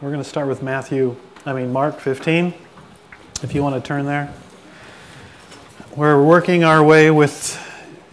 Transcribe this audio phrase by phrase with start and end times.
[0.00, 1.14] We're going to start with Matthew,
[1.44, 2.54] I mean, Mark 15,
[3.42, 4.32] if you want to turn there.
[5.94, 7.60] We're working our way with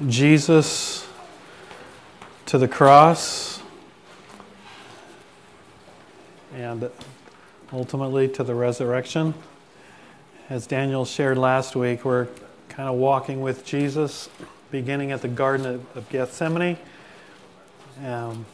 [0.05, 1.07] Jesus
[2.47, 3.61] to the cross
[6.53, 6.91] and
[7.71, 9.33] ultimately to the resurrection.
[10.49, 12.27] As Daniel shared last week, we're
[12.67, 14.27] kind of walking with Jesus,
[14.71, 16.77] beginning at the Garden of Gethsemane.
[18.03, 18.45] Um,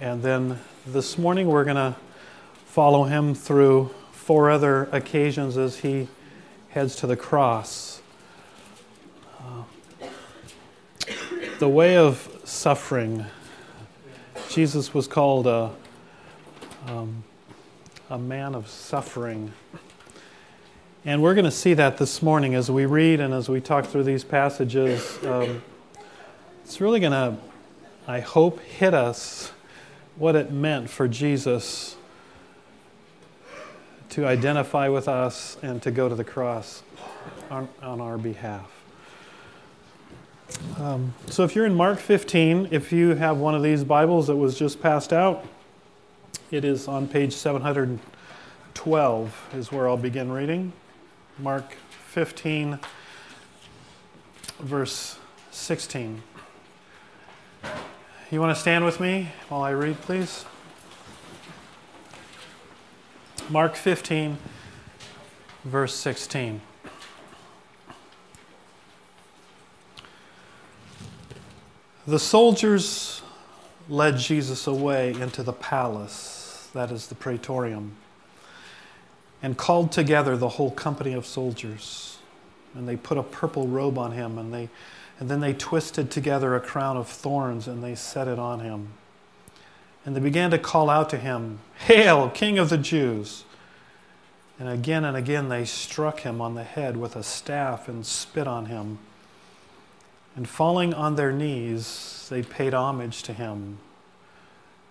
[0.00, 1.96] and then this morning we're going to
[2.66, 6.08] follow him through four other occasions as he
[6.68, 8.02] heads to the cross.
[9.40, 9.62] Uh,
[11.58, 13.24] the way of suffering.
[14.50, 15.70] Jesus was called a,
[16.86, 17.24] um,
[18.10, 19.54] a man of suffering.
[21.06, 23.86] And we're going to see that this morning as we read and as we talk
[23.86, 25.18] through these passages.
[25.24, 25.62] Um,
[26.62, 27.38] it's really going to,
[28.06, 29.53] I hope, hit us
[30.16, 31.96] what it meant for Jesus
[34.10, 36.84] to identify with us and to go to the cross
[37.50, 38.70] on, on our behalf.
[40.78, 44.36] Um, so, if you're in Mark 15, if you have one of these Bibles that
[44.36, 45.44] was just passed out,
[46.50, 50.72] it is on page 712, is where I'll begin reading.
[51.38, 51.74] Mark
[52.10, 52.78] 15,
[54.60, 55.18] verse
[55.50, 56.22] 16.
[58.30, 60.44] You want to stand with me while I read, please?
[63.50, 64.38] Mark 15,
[65.64, 66.60] verse 16.
[72.06, 73.22] The soldiers
[73.88, 77.96] led Jesus away into the palace, that is the praetorium
[79.44, 82.16] and called together the whole company of soldiers.
[82.74, 84.70] And they put a purple robe on him, and, they,
[85.18, 88.88] and then they twisted together a crown of thorns and they set it on him.
[90.04, 93.44] And they began to call out to him, Hail, King of the Jews!
[94.58, 98.46] And again and again they struck him on the head with a staff and spit
[98.46, 98.98] on him.
[100.36, 103.78] And falling on their knees, they paid homage to him.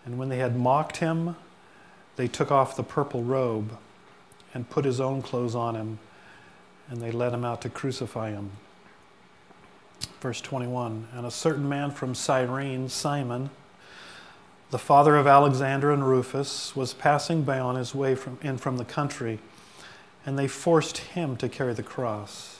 [0.05, 1.35] And when they had mocked him,
[2.15, 3.77] they took off the purple robe
[4.53, 5.99] and put his own clothes on him,
[6.89, 8.51] and they led him out to crucify him.
[10.21, 13.49] Verse 21 And a certain man from Cyrene, Simon,
[14.71, 18.77] the father of Alexander and Rufus, was passing by on his way from, in from
[18.77, 19.39] the country,
[20.25, 22.59] and they forced him to carry the cross.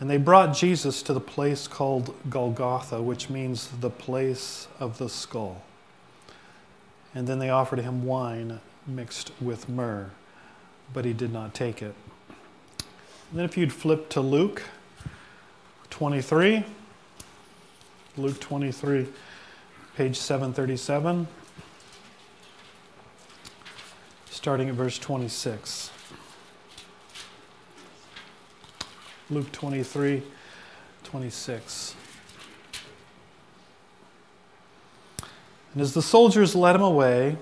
[0.00, 5.08] And they brought Jesus to the place called Golgotha, which means the place of the
[5.08, 5.62] skull.
[7.14, 10.10] And then they offered him wine mixed with myrrh
[10.92, 11.94] but he did not take it.
[13.30, 14.62] And then if you'd flip to Luke
[15.90, 16.64] 23,
[18.16, 19.06] Luke 23,
[19.96, 21.26] page 737,
[24.30, 25.90] starting at verse 26.
[29.30, 30.22] Luke 23,
[31.04, 31.94] 26.
[35.74, 37.36] And as the soldiers led him away,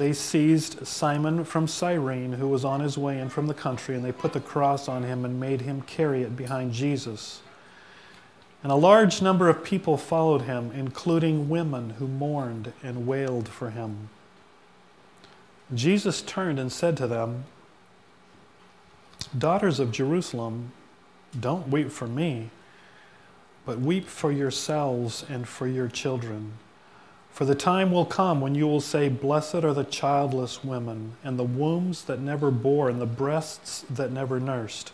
[0.00, 4.02] they seized Simon from Cyrene, who was on his way in from the country, and
[4.02, 7.42] they put the cross on him and made him carry it behind Jesus.
[8.62, 13.70] And a large number of people followed him, including women who mourned and wailed for
[13.70, 14.08] him.
[15.74, 17.44] Jesus turned and said to them,
[19.36, 20.72] Daughters of Jerusalem,
[21.38, 22.48] don't weep for me,
[23.66, 26.54] but weep for yourselves and for your children.
[27.32, 31.38] For the time will come when you will say, Blessed are the childless women, and
[31.38, 34.92] the wombs that never bore, and the breasts that never nursed.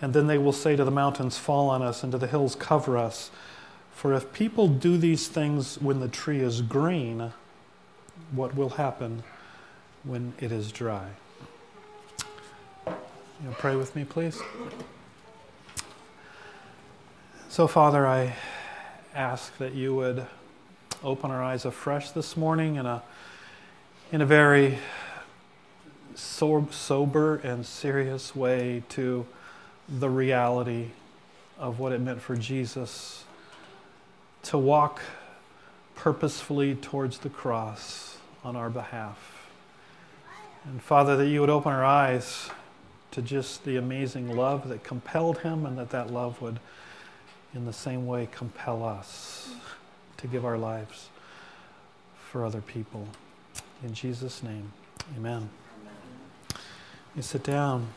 [0.00, 2.54] And then they will say to the mountains, Fall on us, and to the hills,
[2.54, 3.30] Cover us.
[3.92, 7.32] For if people do these things when the tree is green,
[8.32, 9.22] what will happen
[10.04, 11.08] when it is dry?
[12.86, 14.40] You pray with me, please.
[17.48, 18.34] So, Father, I
[19.14, 20.26] ask that you would
[21.06, 23.00] open our eyes afresh this morning in a,
[24.10, 24.76] in a very
[26.16, 29.24] sober and serious way to
[29.88, 30.88] the reality
[31.60, 33.22] of what it meant for Jesus
[34.42, 35.00] to walk
[35.94, 39.48] purposefully towards the cross on our behalf.
[40.64, 42.50] And Father, that you would open our eyes
[43.12, 46.58] to just the amazing love that compelled him, and that that love would,
[47.54, 49.54] in the same way, compel us
[50.18, 51.08] to give our lives
[52.30, 53.08] for other people.
[53.82, 54.72] In Jesus' name,
[55.16, 55.50] amen.
[57.14, 57.88] You sit down.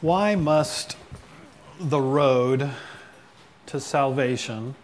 [0.00, 0.96] Why must
[1.78, 2.70] the road
[3.66, 4.74] to salvation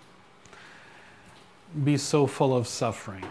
[1.86, 3.22] be so full of suffering?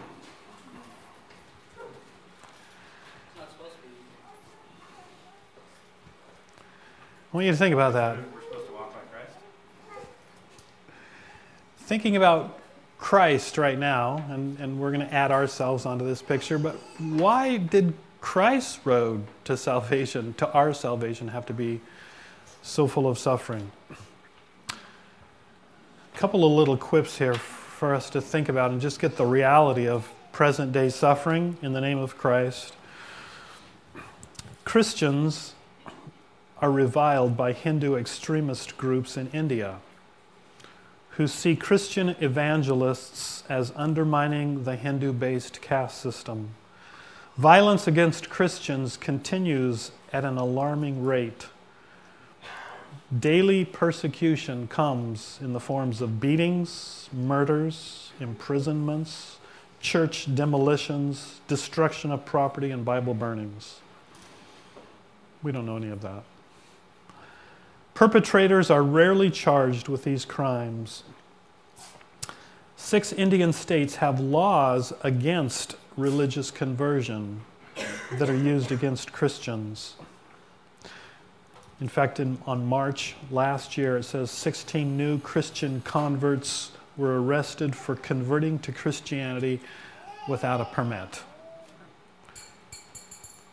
[7.32, 8.16] I want you to think about that.
[11.80, 12.58] Thinking about
[12.96, 17.58] Christ right now, and, and we're going to add ourselves onto this picture, but why
[17.58, 17.92] did
[18.22, 21.82] Christ's road to salvation, to our salvation, have to be
[22.62, 23.70] so full of suffering?
[24.70, 24.74] A
[26.16, 27.34] couple of little quips here
[27.76, 31.74] for us to think about and just get the reality of present day suffering in
[31.74, 32.72] the name of Christ.
[34.64, 35.52] Christians
[36.62, 39.76] are reviled by Hindu extremist groups in India
[41.10, 46.54] who see Christian evangelists as undermining the Hindu based caste system.
[47.36, 51.48] Violence against Christians continues at an alarming rate.
[53.18, 59.38] Daily persecution comes in the forms of beatings, murders, imprisonments,
[59.80, 63.80] church demolitions, destruction of property, and Bible burnings.
[65.42, 66.24] We don't know any of that.
[67.94, 71.04] Perpetrators are rarely charged with these crimes.
[72.76, 77.40] Six Indian states have laws against religious conversion
[78.12, 79.96] that are used against Christians.
[81.80, 87.76] In fact, in, on March last year, it says 16 new Christian converts were arrested
[87.76, 89.60] for converting to Christianity
[90.28, 91.22] without a permit.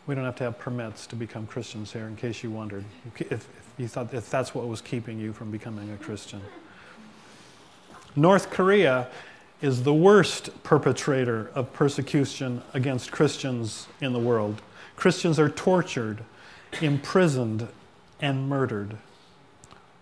[0.06, 2.84] We don't have to have permits to become Christians here, in case you wondered.
[3.18, 6.40] If, if you thought if that's what was keeping you from becoming a Christian.
[8.16, 9.08] North Korea
[9.60, 14.62] is the worst perpetrator of persecution against Christians in the world.
[14.94, 16.22] Christians are tortured,
[16.80, 17.66] imprisoned,
[18.24, 18.96] and murdered.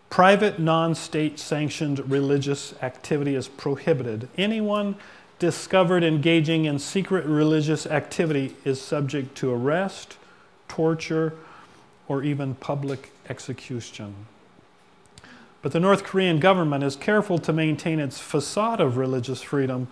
[0.09, 4.29] Private, non state sanctioned religious activity is prohibited.
[4.39, 4.95] Anyone
[5.41, 10.19] discovered engaging in secret religious activity is subject to arrest,
[10.69, 11.35] torture,
[12.07, 14.15] or even public execution.
[15.61, 19.89] But the North Korean government is careful to maintain its facade of religious freedom,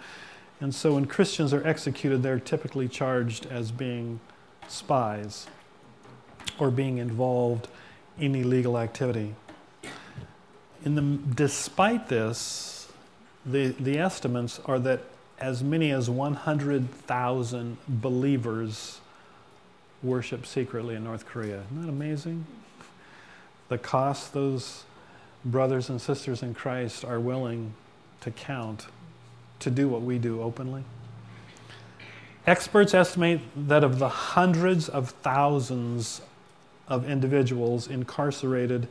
[0.61, 4.21] and so when Christians are executed, they're typically charged as being
[4.69, 5.49] spies
[6.61, 7.67] or being involved
[8.21, 9.35] in illegal activity.
[10.85, 12.93] In the, despite this,
[13.45, 15.03] the, the estimates are that
[15.39, 19.01] as many as 100,000 believers
[20.03, 21.63] worship secretly in North Korea.
[21.71, 22.47] Isn't that amazing?
[23.69, 24.85] The cost those
[25.45, 27.73] brothers and sisters in Christ are willing
[28.21, 28.87] to count
[29.61, 30.85] to do what we do openly.
[32.47, 36.21] Experts estimate that of the hundreds of thousands
[36.91, 38.89] of individuals incarcerated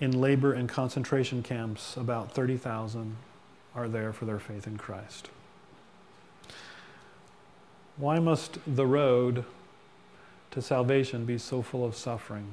[0.00, 3.16] in labor and concentration camps, about 30,000
[3.74, 5.30] are there for their faith in Christ.
[7.96, 9.44] Why must the road
[10.50, 12.46] to salvation be so full of suffering?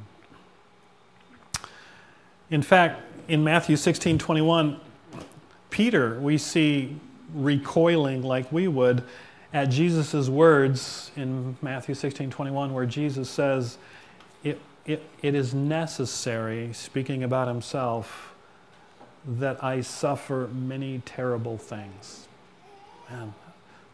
[2.50, 4.80] In fact, in Matthew 16 21,
[5.70, 6.98] Peter, we see
[7.34, 9.04] recoiling like we would
[9.54, 13.78] at Jesus' words in Matthew 16 21, where Jesus says,
[14.44, 18.34] it, it, it is necessary, speaking about himself,
[19.26, 22.28] that I suffer many terrible things.
[23.10, 23.34] Man,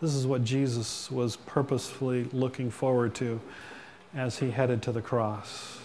[0.02, 3.40] this is what Jesus was purposefully looking forward to
[4.16, 5.78] as he headed to the cross.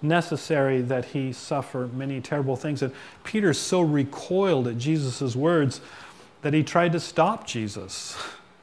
[0.00, 2.82] Necessary that he suffer many terrible things.
[2.82, 2.92] And
[3.24, 5.80] Peter so recoiled at Jesus' words
[6.42, 8.16] that he tried to stop Jesus,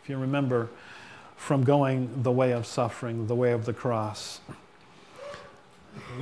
[0.03, 0.69] if you remember,
[1.35, 4.39] from going the way of suffering, the way of the cross.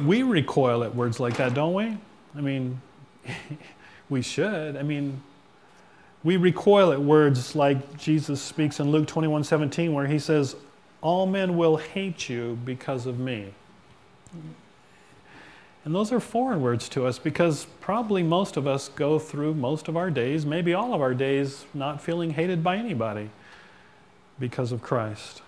[0.05, 1.97] We recoil at words like that, don't we?
[2.35, 2.81] I mean,
[4.09, 4.77] we should.
[4.77, 5.21] I mean,
[6.23, 10.55] we recoil at words like Jesus speaks in Luke 21 17, where he says,
[11.01, 13.53] All men will hate you because of me.
[15.85, 19.87] And those are foreign words to us because probably most of us go through most
[19.87, 23.29] of our days, maybe all of our days, not feeling hated by anybody
[24.39, 25.41] because of Christ.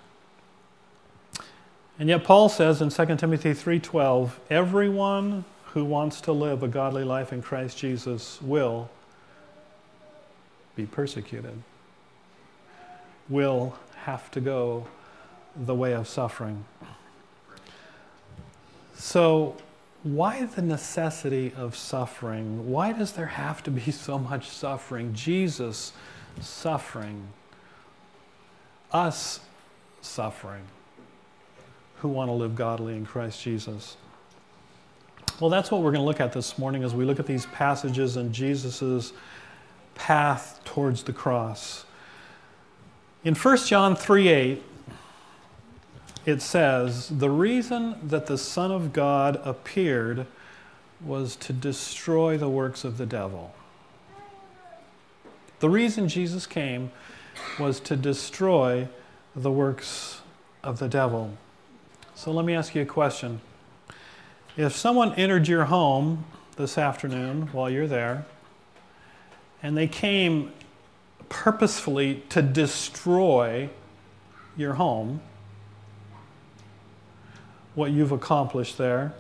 [2.00, 7.04] And yet Paul says in 2 Timothy 3:12, everyone who wants to live a godly
[7.04, 8.90] life in Christ Jesus will
[10.76, 11.62] be persecuted,
[13.30, 14.88] will have to go
[15.56, 16.66] the way of suffering.
[18.96, 19.56] So,
[20.04, 22.72] why the necessity of suffering?
[22.72, 25.14] Why does there have to be so much suffering?
[25.14, 25.94] Jesus
[26.40, 27.28] suffering,
[28.92, 29.42] us
[30.02, 30.64] suffering,
[32.02, 33.96] who want to live godly in Christ Jesus.
[35.40, 37.46] Well, that's what we're going to look at this morning as we look at these
[37.48, 39.14] passages and Jesus'
[39.94, 41.86] path towards the cross.
[43.24, 44.64] In 1 John 3 8,
[46.26, 50.26] it says, The reason that the Son of God appeared
[51.06, 53.54] was to destroy the works of the devil.
[55.60, 56.92] The reason Jesus came
[57.60, 58.88] was to destroy
[59.36, 60.22] the works
[60.64, 61.38] of the devil.
[62.16, 63.42] So let me ask you a question.
[64.58, 66.26] If someone entered your home
[66.58, 68.26] this afternoon while you're there,
[69.64, 70.52] and they came
[71.30, 73.70] purposefully to destroy
[74.58, 75.22] your home,
[77.74, 79.14] what you've accomplished there,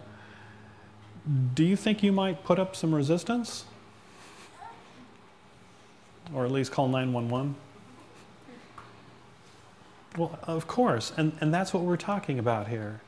[1.53, 3.65] do you think you might put up some resistance?
[6.33, 7.55] Or at least call 911?
[10.17, 11.13] Well, of course.
[11.17, 13.01] And, and that's what we're talking about here.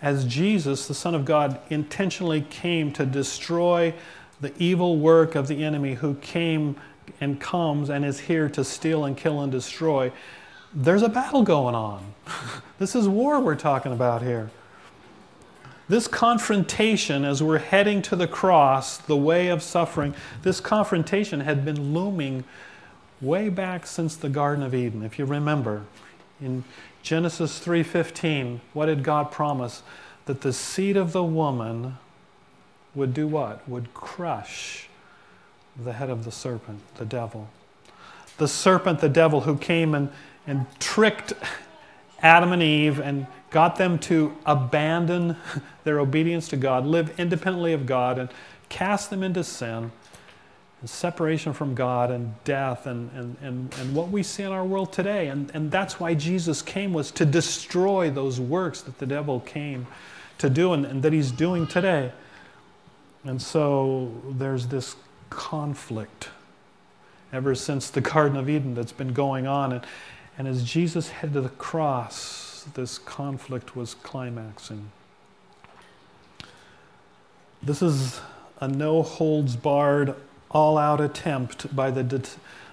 [0.00, 3.94] As Jesus, the Son of God, intentionally came to destroy
[4.40, 6.76] the evil work of the enemy who came
[7.20, 10.10] and comes and is here to steal and kill and destroy,
[10.74, 12.14] there's a battle going on.
[12.78, 14.50] this is war we're talking about here.
[15.88, 21.64] This confrontation, as we're heading to the cross, the way of suffering, this confrontation had
[21.64, 22.44] been looming
[23.20, 25.02] way back since the Garden of Eden.
[25.02, 25.82] If you remember,
[26.42, 26.64] in
[27.02, 29.82] Genesis 3:15, what did God promise?
[30.26, 31.98] That the seed of the woman
[32.94, 33.66] would do what?
[33.68, 34.88] Would crush
[35.76, 37.48] the head of the serpent, the devil.
[38.38, 40.10] The serpent, the devil, who came and,
[40.46, 41.32] and tricked
[42.20, 45.36] Adam and Eve and got them to abandon
[45.84, 48.30] their obedience to God, live independently of God, and
[48.68, 49.92] cast them into sin
[50.82, 54.64] and separation from God and death and, and, and, and what we see in our
[54.64, 55.28] world today.
[55.28, 59.86] And, and that's why Jesus came was to destroy those works that the devil came
[60.38, 62.10] to do and, and that he's doing today.
[63.22, 64.96] And so there's this
[65.30, 66.30] conflict
[67.32, 69.72] ever since the Garden of Eden that's been going on.
[69.72, 69.86] And,
[70.36, 74.90] and as Jesus headed to the cross, this conflict was climaxing.
[77.62, 78.20] This is
[78.60, 80.16] a no holds barred
[80.52, 82.22] all out attempt by the, de-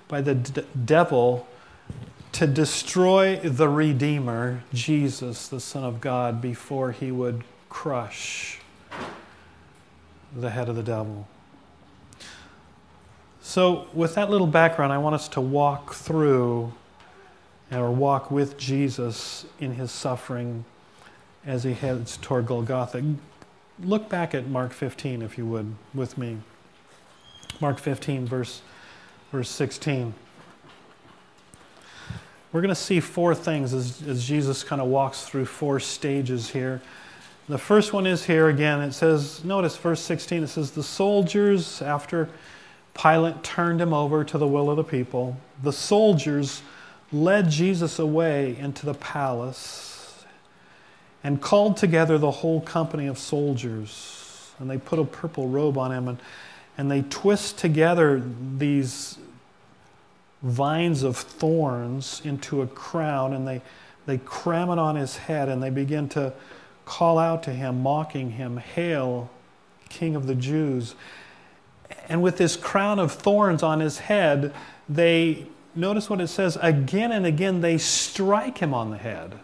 [0.07, 1.47] by the de- devil
[2.33, 8.59] to destroy the Redeemer, Jesus, the Son of God, before he would crush
[10.35, 11.27] the head of the devil.
[13.41, 16.73] So, with that little background, I want us to walk through
[17.71, 20.65] or walk with Jesus in his suffering
[21.45, 23.15] as he heads toward Golgotha.
[23.81, 26.37] Look back at Mark 15, if you would, with me.
[27.59, 28.61] Mark 15, verse,
[29.31, 30.13] verse 16.
[32.51, 36.49] We're going to see four things as, as Jesus kind of walks through four stages
[36.49, 36.81] here.
[37.47, 38.81] The first one is here again.
[38.81, 42.29] It says, notice verse 16, it says, The soldiers, after
[42.93, 46.61] Pilate turned him over to the will of the people, the soldiers
[47.11, 50.25] led Jesus away into the palace
[51.23, 54.51] and called together the whole company of soldiers.
[54.59, 56.19] And they put a purple robe on him and
[56.79, 58.23] and they twist together
[58.57, 59.17] these
[60.41, 63.61] vines of thorns into a crown and they,
[64.05, 66.31] they cram it on his head and they begin to
[66.85, 69.29] call out to him, mocking him, Hail,
[69.89, 70.95] King of the Jews.
[72.07, 74.53] And with this crown of thorns on his head,
[74.87, 79.37] they, notice what it says, again and again they strike him on the head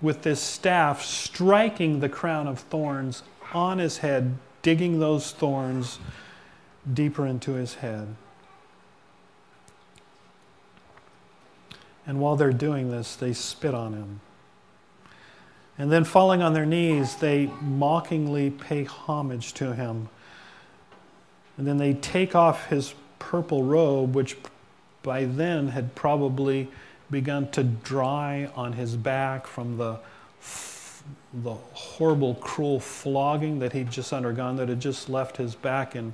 [0.00, 5.98] with this staff, striking the crown of thorns on his head digging those thorns
[6.92, 8.16] deeper into his head.
[12.06, 14.20] And while they're doing this, they spit on him.
[15.78, 20.08] And then, falling on their knees, they mockingly pay homage to him.
[21.56, 24.36] And then they take off his purple robe, which
[25.02, 26.68] by then had probably
[27.10, 30.00] begun to dry on his back from the
[31.32, 36.12] the horrible, cruel flogging that he'd just undergone, that had just left his back in,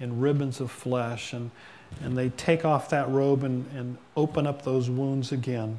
[0.00, 1.32] in ribbons of flesh.
[1.32, 1.50] And,
[2.02, 5.78] and they take off that robe and, and open up those wounds again.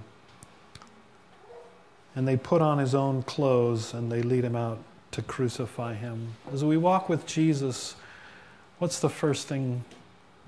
[2.15, 4.79] And they put on his own clothes and they lead him out
[5.11, 6.35] to crucify him.
[6.53, 7.95] As we walk with Jesus,
[8.79, 9.83] what's the first thing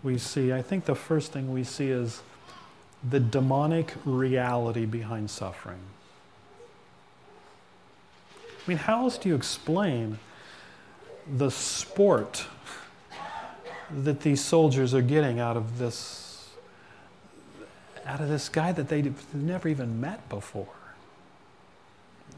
[0.01, 0.51] we see?
[0.53, 2.21] I think the first thing we see is
[3.09, 5.79] the demonic reality behind suffering.
[8.65, 10.19] I mean, how else do you explain
[11.37, 12.45] the sport
[13.91, 16.19] that these soldiers are getting out of this
[18.05, 20.67] out of this guy that they've never even met before?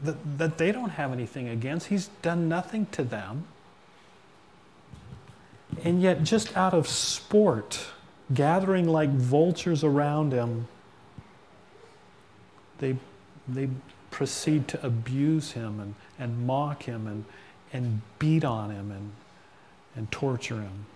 [0.04, 1.86] that, that they don't have anything against.
[1.86, 3.44] He's done nothing to them.
[5.84, 7.86] And yet, just out of sport,
[8.32, 10.68] gathering like vultures around him,
[12.78, 12.96] they,
[13.48, 13.68] they
[14.16, 17.26] proceed to abuse him and, and mock him and,
[17.70, 19.12] and beat on him and,
[19.94, 20.86] and torture him.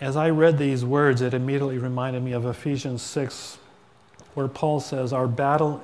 [0.00, 3.58] As I read these words, it immediately reminded me of Ephesians 6,
[4.34, 5.82] where Paul says, Our battle,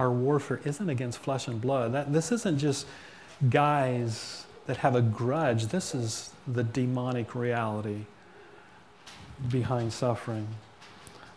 [0.00, 1.92] our warfare isn't against flesh and blood.
[1.92, 2.88] That, this isn't just
[3.48, 8.06] guys that have a grudge, this is the demonic reality
[9.48, 10.48] behind suffering.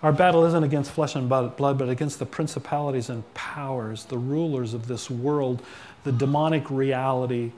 [0.01, 4.73] Our battle isn't against flesh and blood, but against the principalities and powers, the rulers
[4.73, 5.61] of this world,
[6.05, 7.51] the demonic reality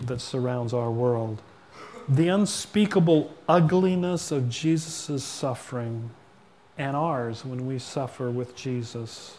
[0.00, 1.42] that surrounds our world.
[2.08, 6.08] The unspeakable ugliness of Jesus' suffering
[6.78, 9.36] and ours when we suffer with Jesus,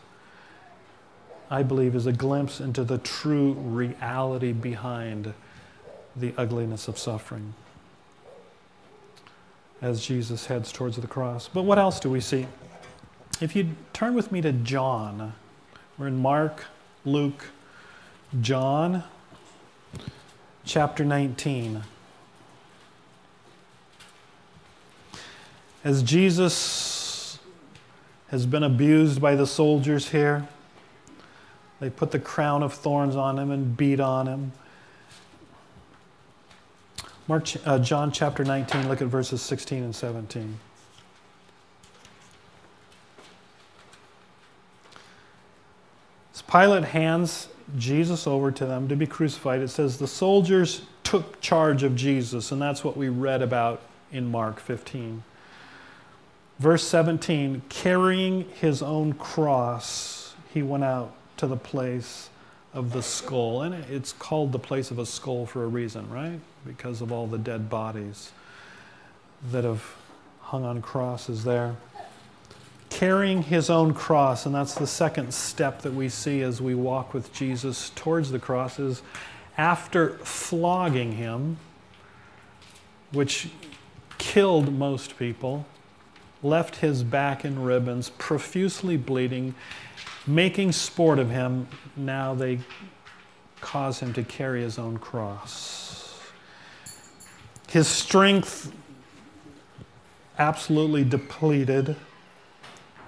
[1.50, 5.34] I believe, is a glimpse into the true reality behind
[6.16, 7.56] the ugliness of suffering
[9.82, 11.48] as Jesus heads towards the cross.
[11.48, 12.48] But what else do we see?
[13.42, 15.34] If you turn with me to John,
[15.98, 16.66] we're in Mark,
[17.06, 17.46] Luke,
[18.42, 19.04] John,
[20.66, 21.84] chapter 19.
[25.84, 27.40] As Jesus
[28.28, 30.48] has been abused by the soldiers here,
[31.80, 34.52] they put the crown of thorns on him and beat on him.
[37.30, 40.60] Mark, uh, John chapter 19, look at verses 16 and 17.
[46.34, 51.40] As Pilate hands Jesus over to them to be crucified, it says the soldiers took
[51.40, 55.24] charge of Jesus, and that's what we read about in Mark 15.
[56.58, 62.32] Verse 17 carrying his own cross, he went out to the place
[62.74, 63.62] of the skull.
[63.62, 66.40] And it's called the place of a skull for a reason, right?
[66.66, 68.32] Because of all the dead bodies
[69.52, 69.84] that have
[70.42, 71.76] hung on crosses there.
[72.90, 77.14] Carrying his own cross, and that's the second step that we see as we walk
[77.14, 79.04] with Jesus towards the cross, is
[79.58, 81.58] after flogging him,
[83.12, 83.50] which
[84.18, 85.66] killed most people,
[86.42, 89.54] left his back in ribbons, profusely bleeding,
[90.30, 92.60] making sport of him, now they
[93.62, 96.22] cause him to carry his own cross.
[97.68, 98.72] His strength
[100.38, 101.96] absolutely depleted.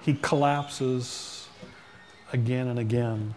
[0.02, 1.48] He collapses
[2.32, 3.34] again and again.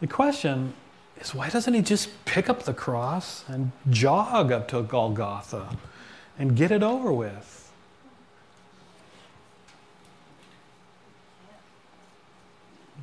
[0.00, 0.74] The question
[1.20, 5.76] is why doesn't he just pick up the cross and jog up to Golgotha
[6.38, 7.67] and get it over with?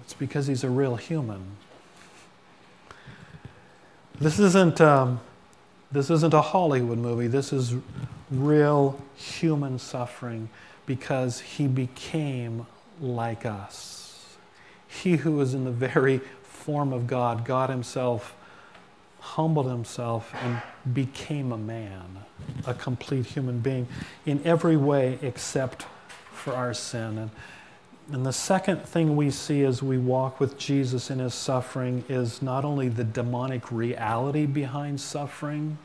[0.06, 1.44] It's because he's a real human.
[4.20, 5.20] This isn't, um,
[5.92, 7.28] this isn't a Hollywood movie.
[7.28, 7.74] This is
[8.30, 10.50] real human suffering
[10.86, 12.68] because he became
[13.02, 14.36] like us.
[14.88, 18.36] He who was in the very form of God, God Himself,
[19.20, 20.62] humbled Himself and
[20.94, 22.20] became a man,
[22.68, 23.88] a complete human being
[24.28, 25.88] in every way except
[26.32, 27.18] for our sin.
[27.18, 27.32] And
[28.12, 32.42] and the second thing we see as we walk with Jesus in his suffering is
[32.42, 35.78] not only the demonic reality behind suffering,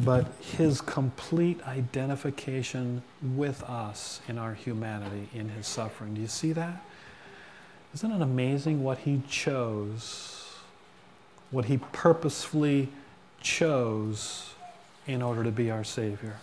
[0.00, 3.02] but his complete identification
[3.36, 6.14] with us in our humanity in his suffering.
[6.14, 6.82] Do you see that?
[7.94, 10.48] Isn't it amazing what he chose,
[11.52, 12.88] what he purposefully
[13.40, 14.54] chose
[15.06, 16.38] in order to be our Savior?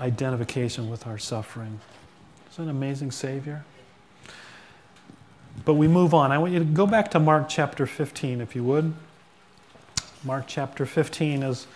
[0.00, 1.80] Identification with our suffering.
[2.50, 3.64] Is an amazing Savior?
[5.64, 6.32] But we move on.
[6.32, 8.94] I want you to go back to Mark chapter 15, if you would.
[10.22, 11.66] Mark chapter 15, as,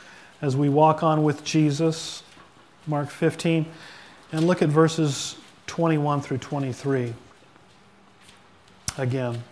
[0.43, 2.23] as we walk on with Jesus,
[2.87, 3.67] Mark 15,
[4.33, 7.15] and look at verses 21 through 23.
[8.99, 9.43] Again.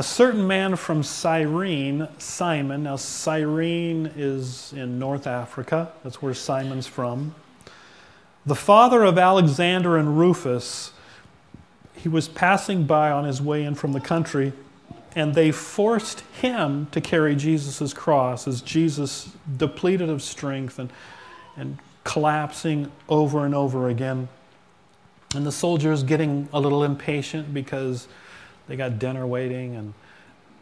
[0.00, 6.86] A certain man from Cyrene, Simon, now Cyrene is in North Africa, that's where Simon's
[6.86, 7.34] from.
[8.46, 10.92] The father of Alexander and Rufus,
[11.94, 14.54] he was passing by on his way in from the country,
[15.14, 20.90] and they forced him to carry Jesus' cross as Jesus, depleted of strength and,
[21.56, 24.28] and collapsing over and over again.
[25.34, 28.08] And the soldiers getting a little impatient because
[28.70, 29.92] they got dinner waiting and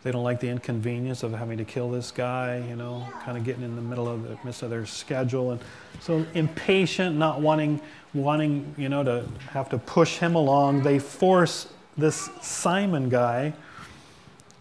[0.03, 3.45] They don't like the inconvenience of having to kill this guy, you know, kind of
[3.45, 5.51] getting in the middle of the midst of their schedule.
[5.51, 5.61] And
[6.01, 7.81] so impatient, not wanting,
[8.15, 13.55] wanting, you know, to have to push him along, they force this Simon guy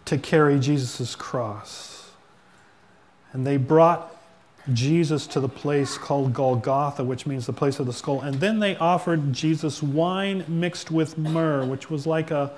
[0.06, 2.10] to carry Jesus' cross.
[3.32, 4.16] And they brought
[4.72, 8.22] Jesus to the place called Golgotha, which means the place of the skull.
[8.22, 12.50] And then they offered Jesus wine mixed with myrrh, which was like a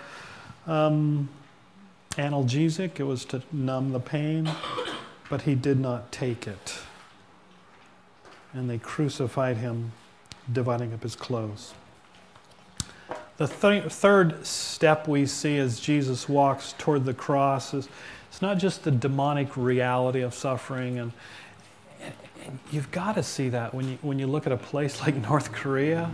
[0.70, 1.28] um,
[2.12, 3.00] analgesic.
[3.00, 4.50] It was to numb the pain,
[5.28, 6.78] but he did not take it.
[8.52, 9.92] And they crucified him,
[10.50, 11.74] dividing up his clothes.
[13.36, 17.88] The th- third step we see as Jesus walks toward the cross is
[18.28, 21.12] it's not just the demonic reality of suffering and
[22.70, 25.52] you've got to see that when you, when you look at a place like North
[25.52, 26.10] Korea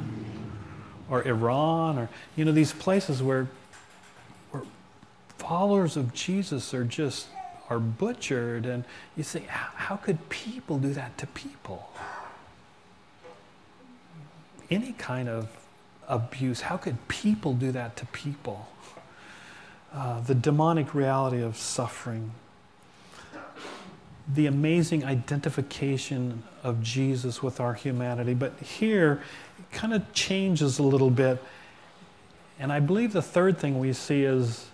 [1.10, 3.48] or Iran or, you know, these places where
[5.48, 7.28] followers of Jesus are just,
[7.70, 8.66] are butchered.
[8.66, 8.84] And
[9.16, 11.90] you say, how could people do that to people?
[14.70, 15.48] Any kind of
[16.08, 18.68] abuse, how could people do that to people?
[19.92, 22.32] Uh, the demonic reality of suffering
[24.34, 28.34] the amazing identification of Jesus with our humanity.
[28.34, 29.22] But here,
[29.58, 31.42] it kind of changes a little bit.
[32.58, 34.66] And I believe the third thing we see is,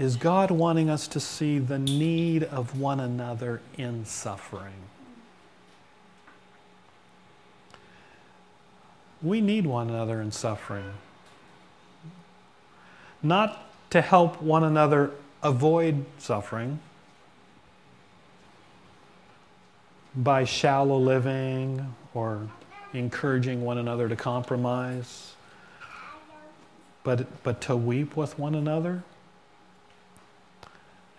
[0.00, 4.72] is God wanting us to see the need of one another in suffering.
[9.20, 10.90] We need one another in suffering.
[13.22, 15.10] Not to help one another
[15.42, 16.80] avoid suffering
[20.16, 22.48] by shallow living or
[22.94, 25.34] encouraging one another to compromise,
[27.04, 29.02] but, but to weep with one another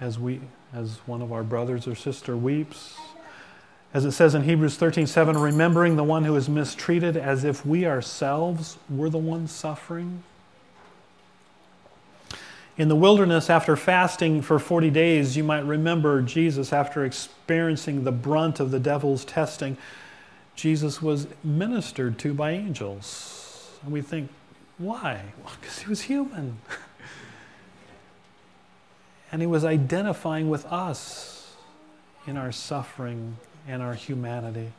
[0.01, 0.41] as, we,
[0.73, 2.97] as one of our brothers or sister weeps.
[3.93, 7.65] As it says in Hebrews 13 7, remembering the one who is mistreated as if
[7.65, 10.23] we ourselves were the ones suffering.
[12.77, 18.11] In the wilderness, after fasting for 40 days, you might remember Jesus, after experiencing the
[18.11, 19.77] brunt of the devil's testing,
[20.55, 23.77] Jesus was ministered to by angels.
[23.83, 24.29] And we think,
[24.77, 25.21] why?
[25.43, 26.59] Well, because he was human.
[29.31, 31.55] and he was identifying with us
[32.27, 34.71] in our suffering and our humanity.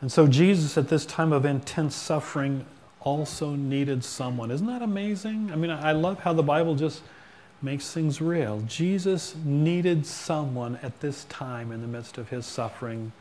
[0.00, 2.64] And so, Jesus, at this time of intense suffering,
[3.00, 4.50] also needed someone.
[4.50, 5.50] Isn't that amazing?
[5.52, 7.02] I mean, I love how the Bible just
[7.62, 8.62] makes things real.
[8.66, 13.12] Jesus needed someone at this time in the midst of his suffering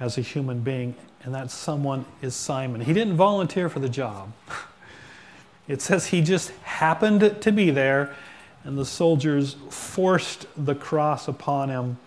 [0.00, 2.80] as a human being, and that someone is Simon.
[2.80, 4.32] He didn't volunteer for the job.
[5.72, 8.14] It says he just happened to be there,
[8.62, 11.98] and the soldiers forced the cross upon him.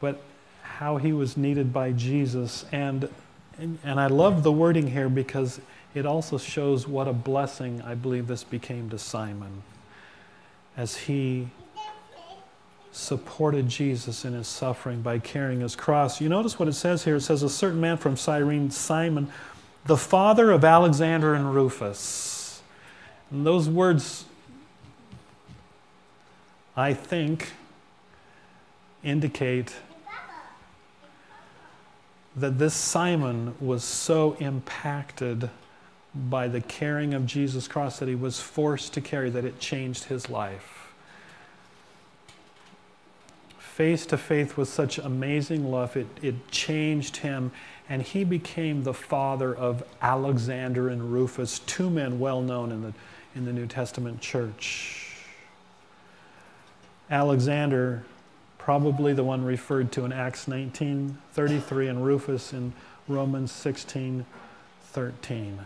[0.00, 0.22] But
[0.62, 3.10] how he was needed by Jesus and
[3.58, 5.60] and, and I love the wording here because
[5.92, 9.64] it also shows what a blessing I believe this became to Simon
[10.76, 11.48] as he
[12.92, 16.20] supported Jesus in his suffering by carrying his cross.
[16.20, 17.16] You notice what it says here.
[17.16, 19.28] It says, A certain man from Cyrene, Simon,
[19.88, 22.60] the father of Alexander and Rufus.
[23.30, 24.26] And those words,
[26.76, 27.52] I think,
[29.02, 29.74] indicate
[32.36, 35.48] that this Simon was so impacted
[36.14, 40.04] by the carrying of Jesus' cross that he was forced to carry that it changed
[40.04, 40.92] his life.
[43.58, 47.52] Face to face with such amazing love, it, it changed him,
[47.88, 52.92] and he became the father of Alexander and Rufus, two men well known in the,
[53.34, 55.16] in the New Testament church.
[57.10, 58.04] Alexander
[58.58, 62.74] probably the one referred to in Acts 19:33 and Rufus in
[63.06, 65.60] Romans 16:13.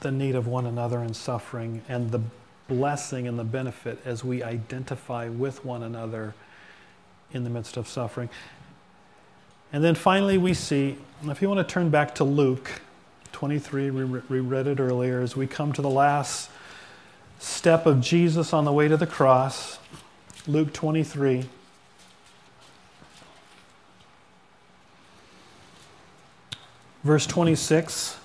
[0.00, 2.20] The need of one another in suffering and the
[2.68, 6.34] blessing and the benefit as we identify with one another
[7.32, 8.30] in the midst of suffering.
[9.72, 12.80] And then finally, we see, if you want to turn back to Luke
[13.32, 16.50] 23, we read it earlier, as we come to the last
[17.38, 19.78] step of Jesus on the way to the cross,
[20.46, 21.44] Luke 23.
[27.04, 28.18] Verse 26.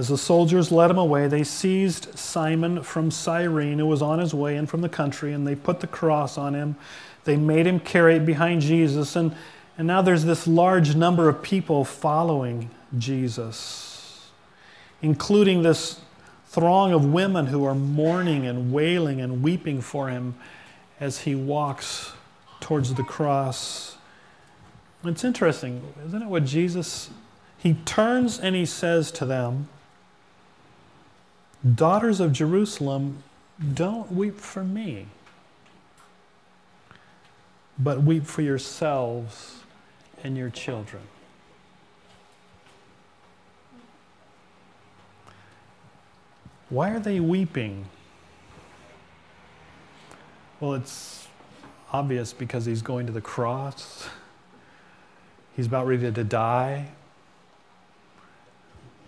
[0.00, 4.32] As the soldiers led him away, they seized Simon from Cyrene, who was on his
[4.32, 6.76] way in from the country, and they put the cross on him.
[7.24, 9.14] They made him carry it behind Jesus.
[9.14, 9.34] And,
[9.76, 14.30] And now there's this large number of people following Jesus,
[15.02, 16.00] including this
[16.46, 20.34] throng of women who are mourning and wailing and weeping for him
[20.98, 22.12] as he walks
[22.60, 23.98] towards the cross.
[25.04, 27.10] It's interesting, isn't it what Jesus
[27.58, 29.68] he turns and he says to them,
[31.74, 33.22] Daughters of Jerusalem,
[33.74, 35.06] don't weep for me,
[37.78, 39.60] but weep for yourselves
[40.24, 41.02] and your children.
[46.70, 47.86] Why are they weeping?
[50.60, 51.28] Well, it's
[51.92, 54.08] obvious because he's going to the cross.
[55.56, 56.92] He's about ready to die.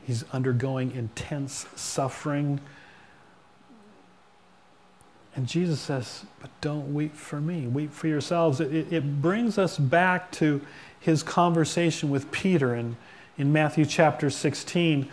[0.07, 2.61] He's undergoing intense suffering.
[5.35, 8.61] And Jesus says, But don't weep for me, weep for yourselves.
[8.61, 10.61] It, it, brings us back to
[11.01, 12.97] his conversation with Peter in,
[13.39, 15.09] in Matthew chapter 16.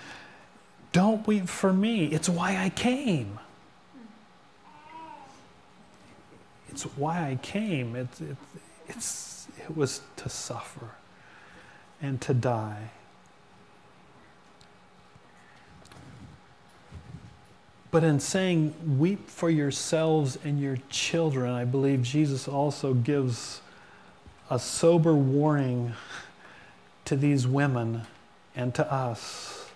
[0.92, 3.40] Don't weep for me, it's why I came.
[6.70, 7.96] It's why I came.
[7.96, 8.38] It, it,
[8.88, 10.92] it's, it was to suffer
[12.02, 12.92] and to die.
[17.92, 23.62] But in saying, weep for yourselves and your children, I believe Jesus also gives
[24.50, 25.94] a sober warning
[27.06, 28.04] to these women
[28.56, 29.72] and to us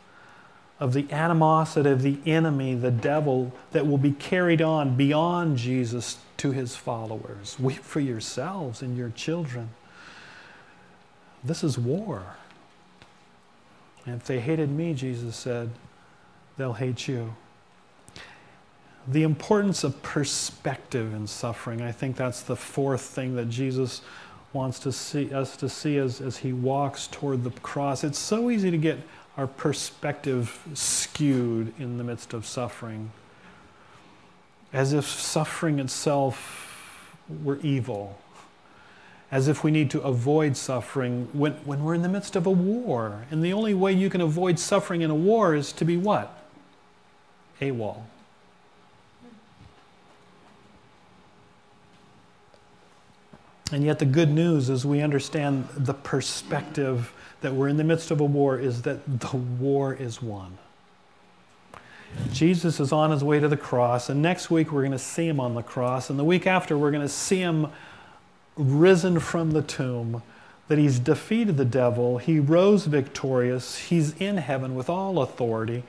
[0.80, 6.18] of the animosity of the enemy, the devil, that will be carried on beyond Jesus
[6.38, 7.58] to his followers.
[7.60, 9.70] Weep for yourselves and your children.
[11.44, 12.24] This is war.
[14.06, 15.70] And if they hated me, Jesus said,
[16.58, 17.36] they'll hate you
[19.08, 21.82] the importance of perspective in suffering.
[21.82, 24.02] I think that's the fourth thing that Jesus
[24.54, 28.04] wants to see us to see as, as he walks toward the cross.
[28.04, 29.00] It's so easy to get
[29.36, 33.12] our perspective skewed in the midst of suffering,
[34.72, 38.20] as if suffering itself were evil,
[39.32, 42.52] as if we need to avoid suffering when, when we're in the midst of a
[42.52, 43.26] war.
[43.32, 46.38] And the only way you can avoid suffering in a war is to be what?
[47.60, 48.04] AWOL.
[53.74, 58.12] And yet, the good news is we understand the perspective that we're in the midst
[58.12, 60.60] of a war is that the war is won.
[62.32, 65.28] Jesus is on his way to the cross, and next week we're going to see
[65.28, 67.66] him on the cross, and the week after we're going to see him
[68.56, 70.22] risen from the tomb,
[70.68, 75.82] that he's defeated the devil, he rose victorious, he's in heaven with all authority,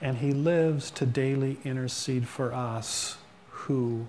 [0.00, 3.16] and he lives to daily intercede for us
[3.48, 4.08] who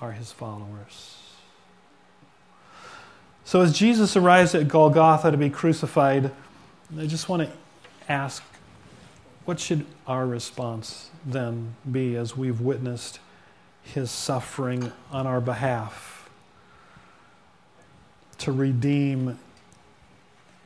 [0.00, 1.25] are his followers.
[3.46, 6.32] So, as Jesus arrives at Golgotha to be crucified,
[6.98, 7.50] I just want to
[8.12, 8.42] ask
[9.44, 13.20] what should our response then be as we've witnessed
[13.84, 16.28] his suffering on our behalf
[18.38, 19.38] to redeem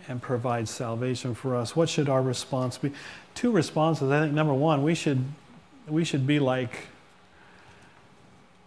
[0.09, 1.77] and provide salvation for us?
[1.77, 2.93] What should our response be?
[3.35, 4.11] Two responses.
[4.11, 5.23] I think number one, we should,
[5.87, 6.87] we should be like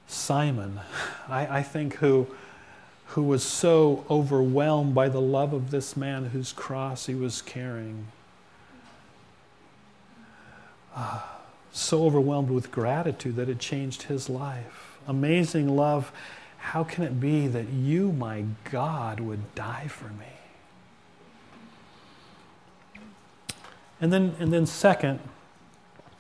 [0.06, 0.82] Simon,
[1.28, 2.28] I, I think, who
[3.14, 8.08] who was so overwhelmed by the love of this man whose cross he was carrying.
[10.96, 11.22] Uh,
[11.72, 14.98] so overwhelmed with gratitude that it changed his life.
[15.08, 16.12] Amazing love.
[16.58, 20.26] How can it be that you, my God, would die for me?
[24.02, 25.20] And then, and then second,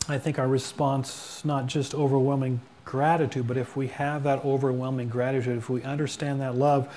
[0.08, 5.58] I think our response, not just overwhelming gratitude, but if we have that overwhelming gratitude,
[5.58, 6.94] if we understand that love,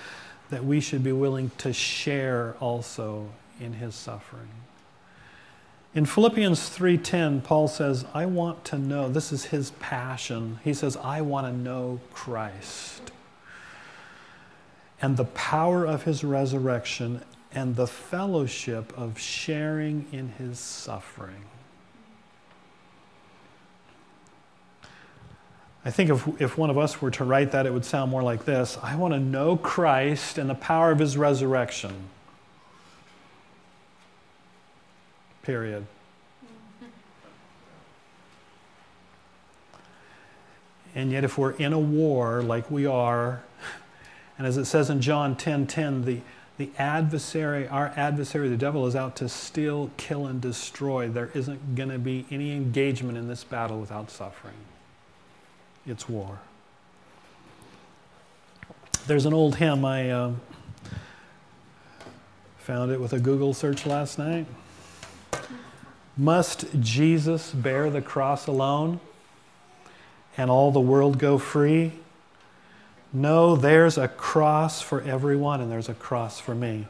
[0.51, 3.29] that we should be willing to share also
[3.61, 4.49] in his suffering.
[5.95, 10.61] In Philippians 3:10, Paul says, "I want to know, this is his passion.
[10.63, 13.13] He says, I want to know Christ
[15.01, 17.23] and the power of his resurrection
[17.53, 21.45] and the fellowship of sharing in his suffering."
[25.87, 28.23] I think if, if one of us were to write that, it would sound more
[28.23, 31.95] like this I want to know Christ and the power of his resurrection.
[35.43, 35.87] Period.
[40.97, 43.45] And yet, if we're in a war like we are,
[44.39, 46.21] and as it says in John 10 10, the,
[46.59, 51.09] the adversary, our adversary, the devil, is out to steal, kill, and destroy.
[51.09, 54.57] There isn't going to be any engagement in this battle without suffering
[55.87, 56.39] it's war.
[59.07, 60.33] There's an old hymn I, uh,
[62.67, 64.45] Found it with a Google search last night.
[66.17, 68.99] Must Jesus bear the cross alone
[70.37, 71.93] and all the world go free?
[73.13, 76.89] No, there's a cross for everyone, and there's a cross for me.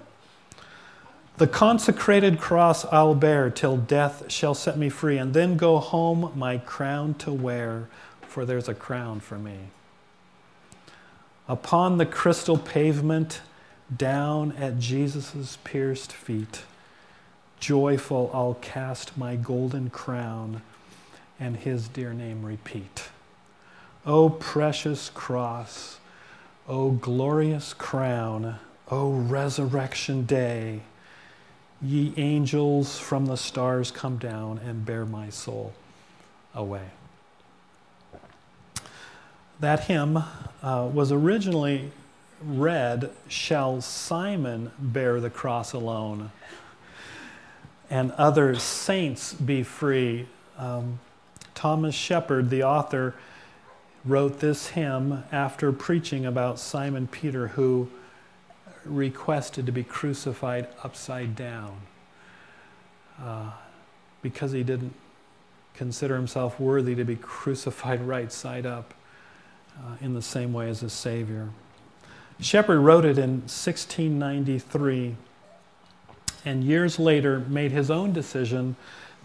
[1.36, 6.32] The consecrated cross I'll bear till death shall set me free, and then go home
[6.34, 7.88] my crown to wear,
[8.26, 9.56] for there's a crown for me.
[11.48, 13.40] Upon the crystal pavement,
[13.94, 16.62] down at Jesus' pierced feet,
[17.60, 20.62] joyful I'll cast my golden crown
[21.38, 23.08] and his dear name repeat.
[24.04, 25.98] O precious cross,
[26.68, 28.58] O glorious crown,
[28.90, 30.80] O resurrection day,
[31.82, 35.72] ye angels from the stars come down and bear my soul
[36.54, 36.88] away.
[39.60, 40.18] That hymn
[40.62, 41.90] uh, was originally
[42.42, 46.30] read, Shall Simon bear the cross alone?
[47.88, 50.26] And other saints be free?
[50.58, 50.98] Um,
[51.54, 53.14] Thomas Shepherd, the author,
[54.04, 57.88] wrote this hymn after preaching about Simon Peter, who
[58.84, 61.80] requested to be crucified upside down
[63.20, 63.50] uh,
[64.22, 64.94] because he didn't
[65.74, 68.92] consider himself worthy to be crucified right side up
[69.78, 71.48] uh, in the same way as a Savior.
[72.40, 75.16] Shepherd wrote it in 1693
[76.44, 78.76] and years later made his own decision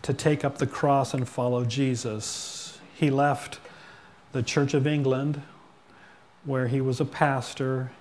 [0.01, 2.79] to take up the cross and follow Jesus.
[2.95, 3.59] He left
[4.31, 5.41] the Church of England,
[6.45, 7.91] where he was a pastor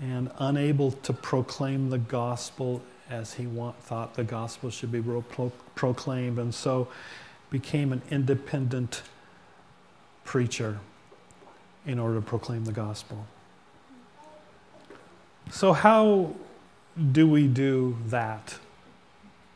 [0.00, 5.50] and unable to proclaim the gospel as he want, thought the gospel should be pro-
[5.74, 6.86] proclaimed, and so
[7.50, 9.02] became an independent
[10.24, 10.78] preacher
[11.86, 13.26] in order to proclaim the gospel.
[15.50, 16.34] So, how
[17.12, 18.58] do we do that?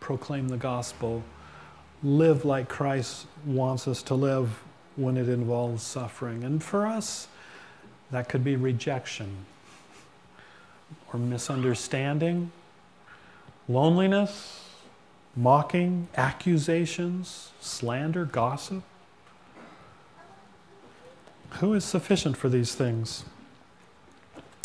[0.00, 1.22] Proclaim the gospel,
[2.02, 4.62] live like Christ wants us to live
[4.96, 6.44] when it involves suffering.
[6.44, 7.28] And for us,
[8.10, 9.46] that could be rejection
[11.12, 12.50] or misunderstanding,
[13.68, 14.64] loneliness,
[15.36, 18.82] mocking, accusations, slander, gossip.
[21.60, 23.24] Who is sufficient for these things?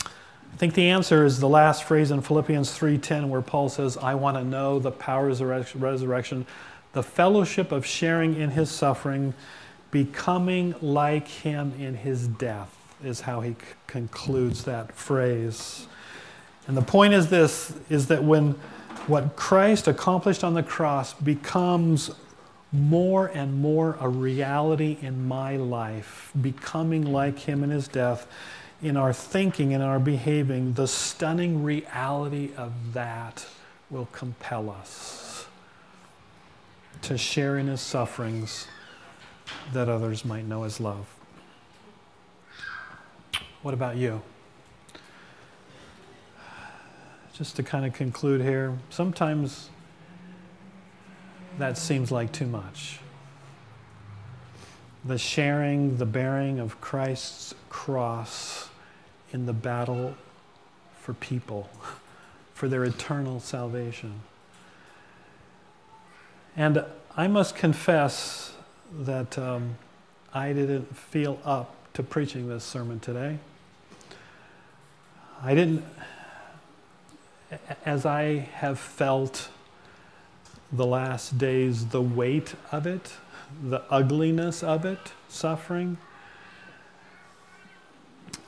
[0.04, 4.15] I think the answer is the last phrase in Philippians 3:10 where Paul says, "I
[4.15, 5.50] want to know the powers of
[5.82, 6.47] resurrection,
[6.93, 9.36] the fellowship of sharing in his suffering,
[9.91, 12.73] becoming like him in his death."
[13.04, 15.86] Is how he c- concludes that phrase.
[16.67, 18.56] And the point is this is that when
[19.06, 22.10] what Christ accomplished on the cross becomes
[22.78, 28.28] more and more a reality in my life, becoming like him in his death,
[28.82, 33.46] in our thinking and our behaving, the stunning reality of that
[33.90, 35.48] will compel us
[37.02, 38.68] to share in his sufferings
[39.74, 41.08] that others might know his love.
[43.62, 44.22] What about you?
[47.34, 49.70] Just to kind of conclude here, sometimes
[51.58, 53.00] that seems like too much.
[55.04, 58.70] The sharing, the bearing of Christ's cross
[59.32, 60.15] in the battle
[61.00, 61.70] for people,
[62.54, 64.22] for their eternal salvation.
[66.56, 66.84] And
[67.15, 68.54] I must confess
[68.91, 69.78] that um,
[70.34, 73.39] I didn't feel up to preaching this sermon today.
[75.41, 75.84] I didn't,
[77.86, 79.50] as I have felt
[80.71, 83.13] the last days, the weight of it,
[83.63, 85.97] the ugliness of it, suffering,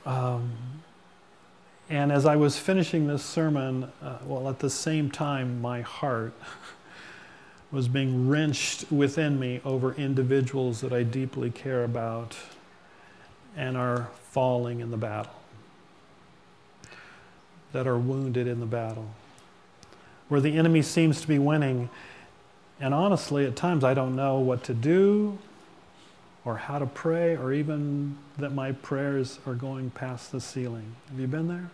[0.06, 0.50] um,
[1.88, 6.32] and as I was finishing this sermon, uh, well, at the same time, my heart
[7.72, 12.36] was being wrenched within me over individuals that I deeply care about
[13.56, 15.34] and are falling in the battle,
[17.72, 19.10] that are wounded in the battle,
[20.30, 21.90] where the enemy seems to be winning.
[22.80, 25.36] And honestly, at times I don't know what to do
[26.44, 30.94] or how to pray, or even that my prayers are going past the ceiling.
[31.10, 31.68] Have you been there?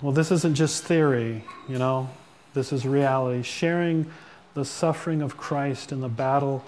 [0.00, 2.08] Well, this isn't just theory, you know,
[2.54, 3.42] this is reality.
[3.42, 4.08] Sharing
[4.54, 6.64] the suffering of Christ in the battle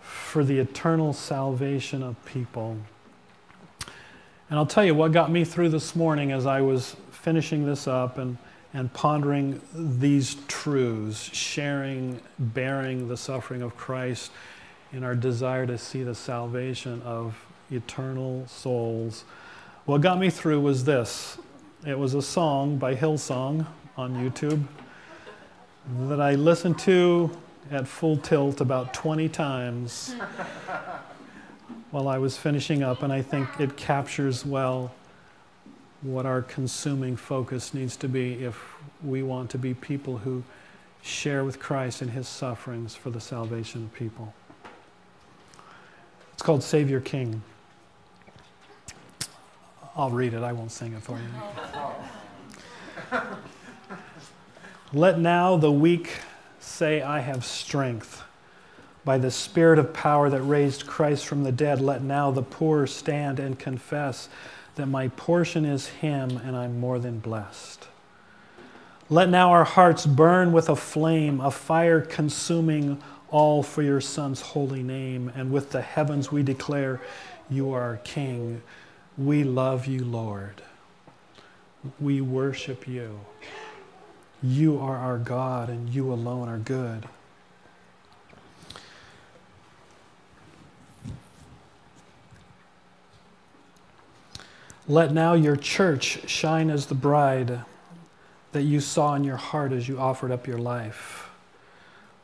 [0.00, 2.78] for the eternal salvation of people.
[4.48, 7.86] And I'll tell you what got me through this morning as I was finishing this
[7.86, 8.38] up and,
[8.76, 14.30] and pondering these truths, sharing, bearing the suffering of Christ
[14.92, 19.24] in our desire to see the salvation of eternal souls.
[19.86, 21.38] What got me through was this
[21.86, 23.66] It was a song by Hillsong
[23.96, 24.62] on YouTube
[26.00, 27.30] that I listened to
[27.70, 30.14] at full tilt about 20 times
[31.92, 34.92] while I was finishing up, and I think it captures well
[36.02, 38.62] what our consuming focus needs to be if
[39.02, 40.42] we want to be people who
[41.02, 44.34] share with Christ in his sufferings for the salvation of people.
[46.32, 47.42] It's called Savior King.
[49.96, 53.18] I'll read it, I won't sing it for you.
[54.92, 56.10] Let now the weak
[56.60, 58.22] say, I have strength.
[59.04, 62.88] By the Spirit of power that raised Christ from the dead, let now the poor
[62.88, 64.28] stand and confess
[64.76, 67.88] that my portion is Him and I'm more than blessed.
[69.08, 74.40] Let now our hearts burn with a flame, a fire consuming all for your Son's
[74.40, 75.30] holy name.
[75.34, 77.00] And with the heavens we declare,
[77.50, 78.62] You are King.
[79.16, 80.62] We love you, Lord.
[82.00, 83.20] We worship you.
[84.42, 87.08] You are our God, and you alone are good.
[94.88, 97.62] Let now your church shine as the bride
[98.52, 101.28] that you saw in your heart as you offered up your life.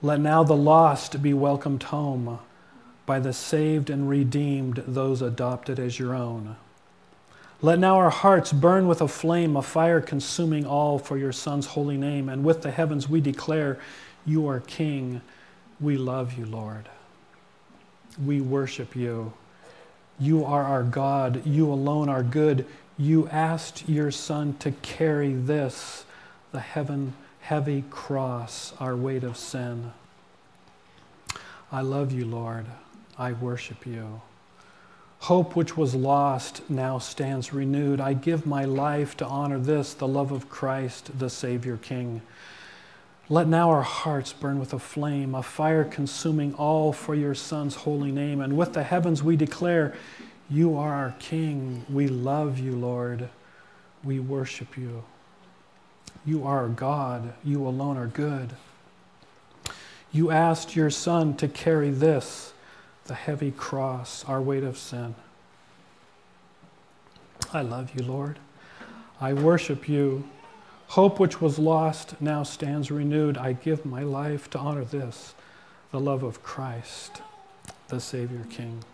[0.00, 2.38] Let now the lost be welcomed home
[3.04, 6.56] by the saved and redeemed, those adopted as your own.
[7.60, 11.66] Let now our hearts burn with a flame, a fire consuming all for your Son's
[11.66, 12.28] holy name.
[12.28, 13.78] And with the heavens we declare,
[14.24, 15.20] You are King.
[15.80, 16.88] We love you, Lord.
[18.24, 19.32] We worship you.
[20.18, 21.44] You are our God.
[21.46, 22.66] You alone are good.
[22.98, 26.04] You asked your Son to carry this,
[26.52, 29.92] the heaven heavy cross, our weight of sin.
[31.72, 32.66] I love you, Lord.
[33.18, 34.22] I worship you.
[35.18, 38.00] Hope which was lost now stands renewed.
[38.00, 42.22] I give my life to honor this, the love of Christ, the Savior King.
[43.32, 47.74] Let now our hearts burn with a flame, a fire consuming all for your Son's
[47.74, 48.42] holy name.
[48.42, 49.94] And with the heavens we declare,
[50.50, 51.86] You are our King.
[51.88, 53.30] We love you, Lord.
[54.04, 55.04] We worship you.
[56.26, 57.32] You are God.
[57.42, 58.50] You alone are good.
[60.12, 62.52] You asked your Son to carry this
[63.06, 65.14] the heavy cross, our weight of sin.
[67.50, 68.38] I love you, Lord.
[69.22, 70.28] I worship you.
[70.92, 73.38] Hope which was lost now stands renewed.
[73.38, 75.34] I give my life to honor this,
[75.90, 77.22] the love of Christ,
[77.88, 78.84] the Savior King.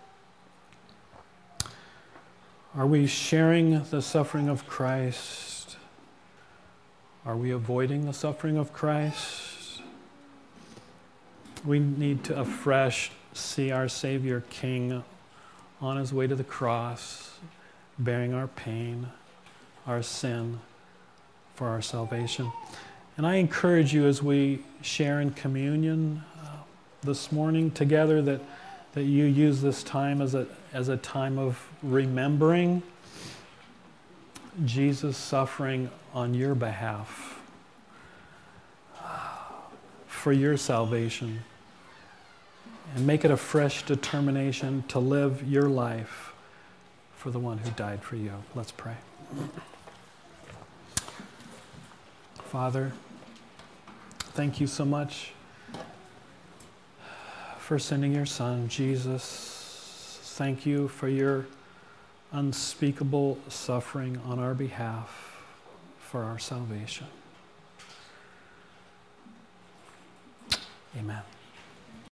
[2.76, 5.76] Are we sharing the suffering of Christ?
[7.26, 9.82] Are we avoiding the suffering of Christ?
[11.64, 15.02] We need to afresh see our Savior King
[15.80, 17.40] on his way to the cross,
[17.98, 19.08] bearing our pain,
[19.84, 20.60] our sin
[21.58, 22.52] for our salvation.
[23.16, 26.50] And I encourage you as we share in communion uh,
[27.02, 28.40] this morning together that,
[28.92, 32.80] that you use this time as a, as a time of remembering
[34.64, 37.40] Jesus suffering on your behalf
[40.06, 41.42] for your salvation
[42.94, 46.32] and make it a fresh determination to live your life
[47.16, 48.32] for the one who died for you.
[48.54, 48.94] Let's pray.
[52.48, 52.92] Father,
[54.32, 55.32] thank you so much
[57.58, 60.18] for sending your Son, Jesus.
[60.22, 61.44] Thank you for your
[62.32, 65.36] unspeakable suffering on our behalf
[65.98, 67.06] for our salvation.
[70.98, 71.22] Amen.